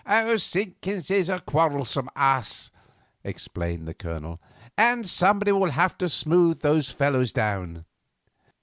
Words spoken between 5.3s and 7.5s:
will have to smooth those fellows